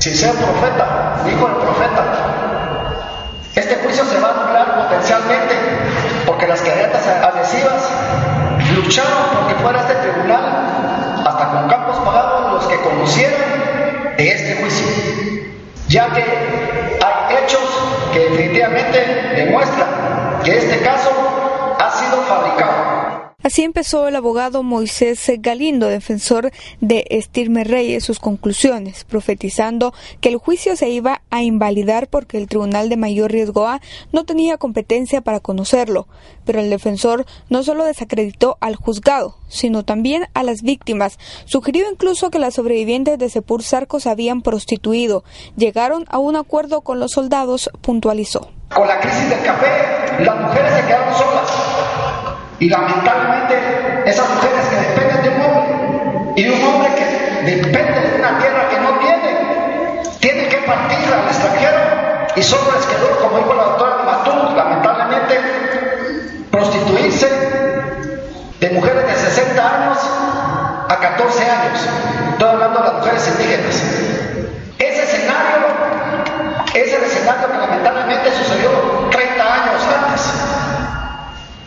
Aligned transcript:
sin 0.00 0.16
ser 0.16 0.32
profeta, 0.32 1.16
hijo 1.30 1.46
del 1.46 1.56
profeta. 1.58 2.04
Este 3.54 3.76
juicio 3.76 4.02
se 4.06 4.18
va 4.18 4.28
a 4.28 4.44
anular 4.44 4.88
potencialmente 4.88 5.54
porque 6.26 6.46
las 6.46 6.62
cadenas 6.62 7.06
adhesivas 7.06 7.90
lucharon 8.74 9.24
porque 9.34 9.54
fuera 9.56 9.80
este 9.80 9.94
tribunal 9.96 10.42
hasta 11.26 11.48
con 11.50 11.68
campos 11.68 11.96
pagados 11.98 12.52
los 12.54 12.66
que 12.66 12.80
conocieran 12.80 13.40
de 14.16 14.28
este 14.28 14.54
juicio, 14.62 14.86
ya 15.88 16.08
que 16.14 16.22
hay 16.22 17.36
hechos 17.36 17.60
que 18.14 18.20
definitivamente 18.20 19.32
demuestran 19.36 19.99
Así 23.50 23.64
empezó 23.64 24.06
el 24.06 24.14
abogado 24.14 24.62
Moisés 24.62 25.28
Galindo, 25.40 25.88
defensor 25.88 26.52
de 26.80 27.04
Estirme 27.10 27.64
Reyes, 27.64 28.04
sus 28.04 28.20
conclusiones, 28.20 29.02
profetizando 29.02 29.92
que 30.20 30.28
el 30.28 30.36
juicio 30.36 30.76
se 30.76 30.88
iba 30.88 31.22
a 31.30 31.42
invalidar 31.42 32.06
porque 32.06 32.38
el 32.38 32.46
Tribunal 32.46 32.88
de 32.88 32.96
Mayor 32.96 33.32
Riesgo 33.32 33.66
A 33.66 33.80
no 34.12 34.22
tenía 34.22 34.56
competencia 34.56 35.20
para 35.20 35.40
conocerlo. 35.40 36.06
Pero 36.44 36.60
el 36.60 36.70
defensor 36.70 37.26
no 37.48 37.64
solo 37.64 37.82
desacreditó 37.82 38.56
al 38.60 38.76
juzgado, 38.76 39.36
sino 39.48 39.84
también 39.84 40.28
a 40.32 40.44
las 40.44 40.62
víctimas. 40.62 41.18
Sugirió 41.44 41.90
incluso 41.90 42.30
que 42.30 42.38
las 42.38 42.54
sobrevivientes 42.54 43.18
de 43.18 43.30
Sepur 43.30 43.64
Sarco 43.64 43.98
se 43.98 44.10
habían 44.10 44.42
prostituido. 44.42 45.24
Llegaron 45.56 46.04
a 46.08 46.18
un 46.18 46.36
acuerdo 46.36 46.82
con 46.82 47.00
los 47.00 47.10
soldados, 47.10 47.68
puntualizó. 47.80 48.48
Con 48.72 48.86
la 48.86 49.00
crisis 49.00 49.28
del 49.28 49.42
café, 49.42 50.22
las 50.24 50.40
mujeres 50.40 50.72
se 50.72 50.86
quedaron 50.86 51.14
solas 51.18 51.59
y 52.60 52.68
lamentablemente 52.68 53.58
esas 54.04 54.28
mujeres 54.28 54.66
que 54.66 54.76
dependen 54.76 55.22
de 55.22 55.28
un 55.30 55.42
hombre 55.42 56.32
y 56.36 56.48
un 56.48 56.62
hombre 56.62 56.90
que 56.94 57.50
depende 57.50 58.00
de 58.00 58.16
una 58.18 58.38
tierra 58.38 58.68
que 58.68 58.80
no 58.80 58.98
tiene, 58.98 60.10
tienen 60.20 60.48
que 60.48 60.58
partir 60.58 60.98
al 61.12 61.26
extranjero 61.26 61.78
y 62.36 62.42
solo 62.42 62.70
les 62.76 62.86
quedó, 62.86 63.18
como 63.20 63.38
dijo 63.38 63.54
la 63.54 63.64
doctora 63.64 63.96
Matú, 64.04 64.54
lamentablemente, 64.54 65.40
prostituirse 66.50 67.28
de 68.60 68.70
mujeres 68.70 69.06
de 69.06 69.14
60 69.14 69.62
años 69.62 69.98
a 70.88 70.96
14 71.00 71.44
años. 71.44 71.80
Estoy 72.32 72.48
hablando 72.48 72.78
de 72.78 72.84
las 72.84 72.94
mujeres 72.94 73.28
indígenas. 73.28 73.82
Ese 74.78 75.02
escenario 75.02 75.66
es 76.74 76.92
el 76.92 77.04
escenario 77.04 77.50
que 77.50 77.58
lamentablemente 77.58 78.30
sucedió 78.32 78.70
30 79.10 79.54
años 79.54 79.82
antes. 79.98 80.50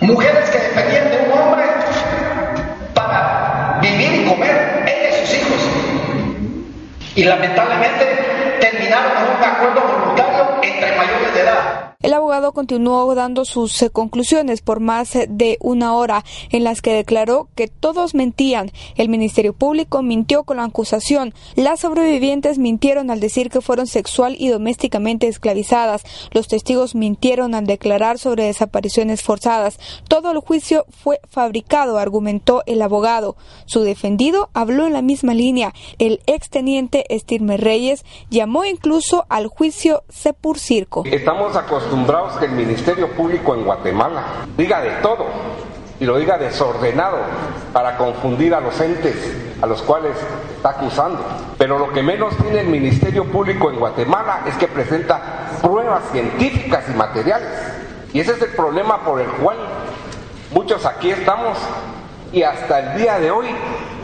Mujeres 0.00 0.50
que 0.50 0.59
Y 7.20 7.24
lamentablemente 7.24 8.56
terminaron 8.60 9.12
en 9.18 9.36
un 9.36 9.44
acuerdo 9.44 9.99
El 12.02 12.14
abogado 12.14 12.52
continuó 12.52 13.14
dando 13.14 13.44
sus 13.44 13.82
eh, 13.82 13.90
conclusiones 13.90 14.62
por 14.62 14.80
más 14.80 15.14
eh, 15.14 15.26
de 15.28 15.58
una 15.60 15.92
hora, 15.92 16.24
en 16.48 16.64
las 16.64 16.80
que 16.80 16.94
declaró 16.94 17.48
que 17.54 17.68
todos 17.68 18.14
mentían. 18.14 18.72
El 18.96 19.10
Ministerio 19.10 19.52
Público 19.52 20.00
mintió 20.02 20.44
con 20.44 20.56
la 20.56 20.64
acusación. 20.64 21.34
Las 21.56 21.80
sobrevivientes 21.80 22.56
mintieron 22.56 23.10
al 23.10 23.20
decir 23.20 23.50
que 23.50 23.60
fueron 23.60 23.86
sexual 23.86 24.34
y 24.38 24.48
domésticamente 24.48 25.28
esclavizadas. 25.28 26.02
Los 26.30 26.48
testigos 26.48 26.94
mintieron 26.94 27.54
al 27.54 27.66
declarar 27.66 28.18
sobre 28.18 28.44
desapariciones 28.44 29.22
forzadas. 29.22 29.78
Todo 30.08 30.30
el 30.30 30.38
juicio 30.38 30.86
fue 30.88 31.20
fabricado, 31.28 31.98
argumentó 31.98 32.62
el 32.64 32.80
abogado. 32.80 33.36
Su 33.66 33.82
defendido 33.82 34.48
habló 34.54 34.86
en 34.86 34.94
la 34.94 35.02
misma 35.02 35.34
línea. 35.34 35.74
El 35.98 36.22
exteniente 36.24 37.04
Estirme 37.14 37.58
Reyes 37.58 38.06
llamó 38.30 38.64
incluso 38.64 39.26
al 39.28 39.48
juicio 39.48 40.02
Sepur 40.08 40.58
Circo. 40.58 41.04
Estamos 41.04 41.54
que 42.38 42.46
el 42.46 42.52
Ministerio 42.52 43.08
Público 43.08 43.54
en 43.54 43.64
Guatemala 43.64 44.22
diga 44.56 44.80
de 44.80 44.90
todo 45.02 45.26
y 45.98 46.04
lo 46.04 46.16
diga 46.16 46.38
desordenado 46.38 47.18
para 47.72 47.96
confundir 47.96 48.54
a 48.54 48.60
los 48.60 48.80
entes 48.80 49.16
a 49.60 49.66
los 49.66 49.82
cuales 49.82 50.12
está 50.56 50.70
acusando. 50.70 51.20
Pero 51.58 51.78
lo 51.78 51.92
que 51.92 52.02
menos 52.02 52.34
tiene 52.36 52.60
el 52.60 52.68
Ministerio 52.68 53.24
Público 53.24 53.70
en 53.70 53.78
Guatemala 53.78 54.44
es 54.46 54.56
que 54.56 54.68
presenta 54.68 55.20
pruebas 55.60 56.04
científicas 56.12 56.84
y 56.88 56.96
materiales. 56.96 57.48
Y 58.12 58.20
ese 58.20 58.32
es 58.32 58.42
el 58.42 58.50
problema 58.50 59.00
por 59.04 59.20
el 59.20 59.28
cual 59.28 59.58
muchos 60.52 60.86
aquí 60.86 61.10
estamos 61.10 61.58
y 62.32 62.44
hasta 62.44 62.78
el 62.78 62.98
día 62.98 63.18
de 63.18 63.30
hoy 63.30 63.48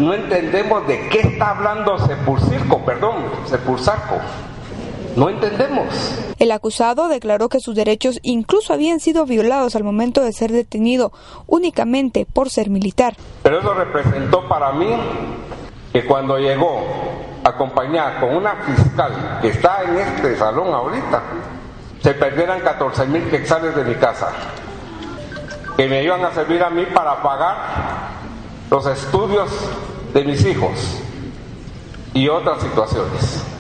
no 0.01 0.13
entendemos 0.13 0.87
de 0.89 1.09
qué 1.09 1.21
está 1.21 1.51
hablando 1.51 1.99
Sepulcirco, 1.99 2.85
perdón, 2.85 3.15
Sepulsarco. 3.47 4.17
No 5.17 5.31
entendemos. 5.31 5.87
El 6.39 6.53
acusado 6.53 7.09
declaró 7.09 7.49
que 7.49 7.59
sus 7.59 7.75
derechos 7.75 8.21
incluso 8.23 8.75
habían 8.75 9.01
sido 9.01 9.25
violados 9.25 9.75
al 9.75 9.83
momento 9.83 10.23
de 10.23 10.33
ser 10.33 10.53
detenido 10.53 11.11
únicamente 11.47 12.27
por 12.31 12.51
ser 12.51 12.69
militar. 12.69 13.17
Pero 13.43 13.61
eso 13.61 13.73
representó 13.73 14.47
para 14.47 14.73
mí 14.73 14.89
que 15.91 16.05
cuando 16.05 16.37
llegó 16.37 16.85
acompañada 17.43 18.21
con 18.21 18.37
una 18.37 18.57
fiscal 18.57 19.39
que 19.41 19.49
está 19.49 19.85
en 19.85 19.97
este 19.97 20.37
salón 20.37 20.75
ahorita, 20.75 21.23
se 22.03 22.13
perdieran 22.13 22.61
14 22.61 23.07
mil 23.07 23.25
quetzales 23.31 23.75
de 23.75 23.85
mi 23.85 23.95
casa, 23.95 24.29
que 25.79 25.89
me 25.89 26.03
iban 26.03 26.23
a 26.27 26.33
servir 26.35 26.63
a 26.63 26.69
mí 26.69 26.85
para 26.93 27.23
pagar 27.23 27.57
los 28.71 28.87
estudios 28.87 29.51
de 30.13 30.25
mis 30.25 30.45
hijos 30.45 31.01
y 32.13 32.29
otras 32.29 32.61
situaciones. 32.61 33.56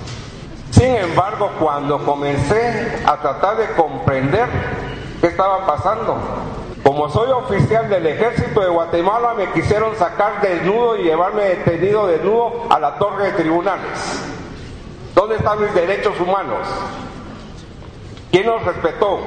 Sin 0.76 0.94
embargo, 0.94 1.50
cuando 1.58 2.04
comencé 2.04 3.02
a 3.06 3.16
tratar 3.16 3.56
de 3.56 3.66
comprender 3.68 4.46
qué 5.22 5.28
estaba 5.28 5.64
pasando, 5.64 6.18
como 6.82 7.08
soy 7.08 7.30
oficial 7.30 7.88
del 7.88 8.06
ejército 8.06 8.60
de 8.60 8.68
Guatemala, 8.68 9.32
me 9.32 9.50
quisieron 9.52 9.96
sacar 9.96 10.42
desnudo 10.42 10.98
y 10.98 11.04
llevarme 11.04 11.44
detenido 11.44 12.06
desnudo 12.06 12.66
a 12.68 12.78
la 12.78 12.98
torre 12.98 13.28
de 13.28 13.32
tribunales. 13.32 14.20
¿Dónde 15.14 15.36
están 15.36 15.62
mis 15.62 15.72
derechos 15.72 16.20
humanos? 16.20 16.68
¿Quién 18.30 18.44
los 18.44 18.62
respetó? 18.62 19.18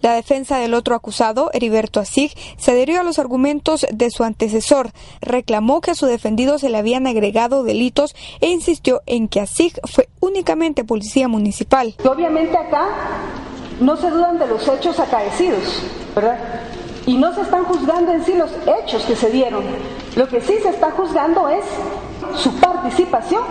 La 0.00 0.14
defensa 0.14 0.58
del 0.58 0.74
otro 0.74 0.94
acusado, 0.94 1.50
Heriberto 1.52 2.00
Asig, 2.00 2.32
se 2.56 2.72
adhirió 2.72 3.00
a 3.00 3.04
los 3.04 3.18
argumentos 3.18 3.86
de 3.90 4.10
su 4.10 4.24
antecesor, 4.24 4.90
reclamó 5.20 5.80
que 5.80 5.92
a 5.92 5.94
su 5.94 6.06
defendido 6.06 6.58
se 6.58 6.68
le 6.68 6.78
habían 6.78 7.06
agregado 7.06 7.62
delitos 7.62 8.14
e 8.40 8.48
insistió 8.48 9.02
en 9.06 9.28
que 9.28 9.40
Asig 9.40 9.80
fue 9.84 10.08
únicamente 10.20 10.84
policía 10.84 11.28
municipal. 11.28 11.94
Obviamente 12.08 12.56
acá 12.56 12.86
no 13.80 13.96
se 13.96 14.10
dudan 14.10 14.38
de 14.38 14.46
los 14.46 14.66
hechos 14.68 14.98
acaecidos, 14.98 15.82
¿verdad? 16.14 16.38
Y 17.06 17.16
no 17.16 17.34
se 17.34 17.42
están 17.42 17.64
juzgando 17.64 18.12
en 18.12 18.24
sí 18.24 18.34
los 18.34 18.50
hechos 18.66 19.02
que 19.04 19.16
se 19.16 19.30
dieron. 19.30 19.64
Lo 20.16 20.28
que 20.28 20.40
sí 20.40 20.54
se 20.62 20.68
está 20.68 20.90
juzgando 20.90 21.48
es 21.48 21.64
su 22.36 22.54
participación. 22.56 23.42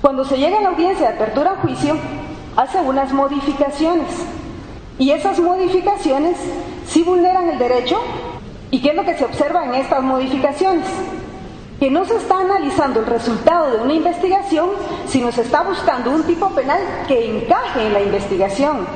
Cuando 0.00 0.24
se 0.24 0.36
llega 0.36 0.58
a 0.58 0.62
la 0.62 0.68
audiencia 0.70 1.08
de 1.08 1.14
apertura 1.14 1.52
a 1.52 1.56
juicio, 1.60 1.96
hace 2.56 2.80
unas 2.80 3.12
modificaciones 3.12 4.08
y 4.98 5.10
esas 5.10 5.40
modificaciones 5.40 6.36
sí 6.86 7.02
vulneran 7.02 7.50
el 7.50 7.58
derecho. 7.58 7.98
¿Y 8.70 8.80
qué 8.80 8.90
es 8.90 8.94
lo 8.94 9.04
que 9.04 9.16
se 9.16 9.24
observa 9.24 9.64
en 9.64 9.74
estas 9.74 10.02
modificaciones? 10.02 10.86
Que 11.80 11.90
no 11.90 12.04
se 12.04 12.16
está 12.16 12.38
analizando 12.38 13.00
el 13.00 13.06
resultado 13.06 13.72
de 13.72 13.82
una 13.82 13.94
investigación, 13.94 14.70
sino 15.06 15.32
se 15.32 15.42
está 15.42 15.62
buscando 15.62 16.10
un 16.10 16.22
tipo 16.22 16.48
penal 16.50 16.80
que 17.08 17.38
encaje 17.38 17.86
en 17.86 17.92
la 17.92 18.02
investigación. 18.02 18.86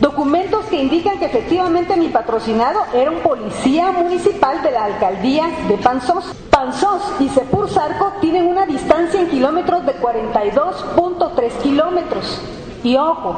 Documentos 0.00 0.66
que 0.66 0.82
indican 0.82 1.18
que 1.18 1.24
efectivamente 1.24 1.96
mi 1.96 2.08
patrocinado 2.08 2.80
era 2.94 3.10
un 3.10 3.20
policía 3.20 3.92
municipal 3.92 4.62
de 4.62 4.70
la 4.70 4.84
alcaldía 4.84 5.46
de 5.68 5.76
Panzós. 5.78 6.34
Panzós 6.50 7.02
y 7.18 7.28
Sepur 7.30 7.68
Zarco 7.68 8.12
tienen 8.20 8.46
una 8.46 8.66
distancia 8.66 9.20
en 9.20 9.28
kilómetros 9.28 9.86
de 9.86 9.94
42.3 9.98 11.52
kilómetros. 11.62 12.40
Y 12.86 12.96
ojo, 12.96 13.34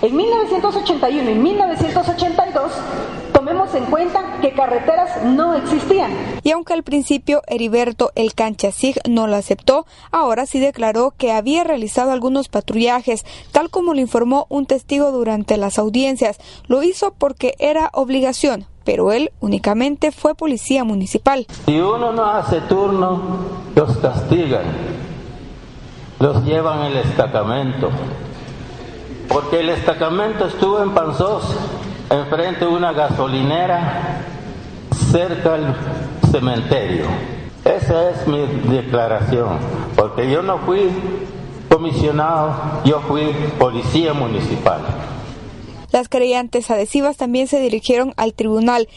en 0.00 0.14
1981 0.14 1.28
y 1.28 1.34
1982 1.34 2.72
tomemos 3.32 3.74
en 3.74 3.86
cuenta 3.86 4.38
que 4.40 4.52
carreteras 4.52 5.24
no 5.24 5.54
existían. 5.54 6.12
Y 6.44 6.52
aunque 6.52 6.72
al 6.72 6.84
principio 6.84 7.42
Heriberto 7.48 8.12
el 8.14 8.34
Canchasig 8.34 9.00
no 9.08 9.26
lo 9.26 9.34
aceptó, 9.34 9.86
ahora 10.12 10.46
sí 10.46 10.60
declaró 10.60 11.14
que 11.18 11.32
había 11.32 11.64
realizado 11.64 12.12
algunos 12.12 12.48
patrullajes, 12.48 13.24
tal 13.50 13.70
como 13.70 13.92
lo 13.92 13.98
informó 13.98 14.46
un 14.48 14.66
testigo 14.66 15.10
durante 15.10 15.56
las 15.56 15.80
audiencias. 15.80 16.38
Lo 16.68 16.84
hizo 16.84 17.12
porque 17.12 17.56
era 17.58 17.90
obligación, 17.94 18.66
pero 18.84 19.10
él 19.10 19.32
únicamente 19.40 20.12
fue 20.12 20.36
policía 20.36 20.84
municipal. 20.84 21.48
Si 21.66 21.80
uno 21.80 22.12
no 22.12 22.24
hace 22.24 22.60
turno, 22.60 23.20
los 23.74 23.96
castigan, 23.96 24.62
los 26.20 26.44
llevan 26.44 26.78
al 26.82 26.94
destacamento 26.94 27.90
porque 29.32 29.60
el 29.60 29.68
destacamento 29.68 30.46
estuvo 30.46 30.82
en 30.82 30.90
Panzós, 30.90 31.44
enfrente 32.10 32.66
de 32.66 32.70
una 32.70 32.92
gasolinera, 32.92 34.24
cerca 35.10 35.54
al 35.54 35.76
cementerio. 36.30 37.06
Esa 37.64 38.10
es 38.10 38.26
mi 38.26 38.44
declaración, 38.68 39.58
porque 39.96 40.30
yo 40.30 40.42
no 40.42 40.58
fui 40.58 40.90
comisionado, 41.70 42.82
yo 42.84 43.00
fui 43.00 43.32
policía 43.58 44.12
municipal. 44.12 44.82
Las 45.92 46.08
creyentes 46.08 46.70
adhesivas 46.70 47.16
también 47.16 47.46
se 47.46 47.60
dirigieron 47.60 48.14
al 48.16 48.34
tribunal, 48.34 48.88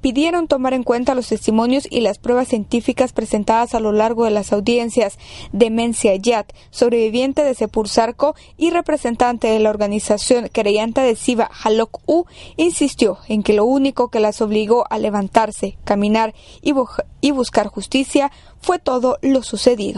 pidieron 0.00 0.48
tomar 0.48 0.74
en 0.74 0.82
cuenta 0.82 1.14
los 1.14 1.28
testimonios 1.28 1.86
y 1.90 2.00
las 2.00 2.18
pruebas 2.18 2.48
científicas 2.48 3.12
presentadas 3.12 3.74
a 3.74 3.80
lo 3.80 3.92
largo 3.92 4.24
de 4.24 4.30
las 4.30 4.52
audiencias. 4.52 5.18
Demencia 5.52 6.14
Yat, 6.16 6.52
sobreviviente 6.70 7.44
de 7.44 7.54
Sepulsarco 7.54 8.34
y 8.56 8.70
representante 8.70 9.48
de 9.48 9.58
la 9.58 9.70
organización 9.70 10.48
creyente 10.52 11.00
adhesiva 11.00 11.50
Halok 11.64 12.00
U, 12.06 12.24
insistió 12.56 13.18
en 13.28 13.42
que 13.42 13.52
lo 13.52 13.64
único 13.64 14.08
que 14.08 14.20
las 14.20 14.40
obligó 14.40 14.84
a 14.90 14.98
levantarse, 14.98 15.78
caminar 15.84 16.34
y 16.62 17.30
buscar 17.32 17.66
justicia 17.68 18.30
fue 18.60 18.78
todo 18.78 19.18
lo 19.22 19.42
sucedido. 19.42 19.96